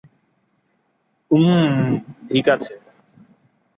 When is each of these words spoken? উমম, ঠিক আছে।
উমম, 1.31 1.73
ঠিক 2.29 2.45
আছে। 2.49 2.73